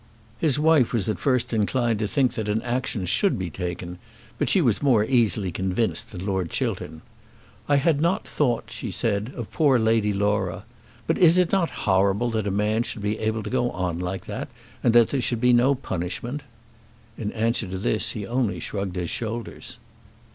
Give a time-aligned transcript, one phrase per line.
[0.39, 3.99] His wife was at first inclined to think that an action should be taken,
[4.39, 7.03] but she was more easily convinced than Lord Chiltern.
[7.69, 10.65] "I had not thought," she said, "of poor Lady Laura.
[11.05, 14.25] But is it not horrible that a man should be able to go on like
[14.25, 14.47] that,
[14.83, 16.41] and that there should be no punishment?"
[17.15, 19.77] In answer to this he only shrugged his shoulders.